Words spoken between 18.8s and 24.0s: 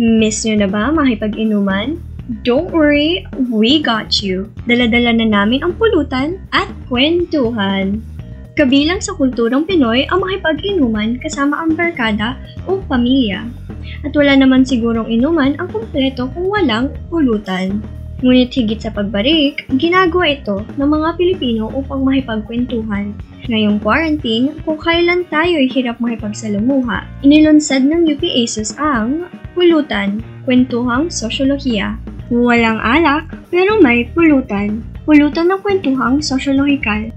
sa pagbarik, ginagawa ito ng mga Pilipino upang makipagkwentuhan. Ngayong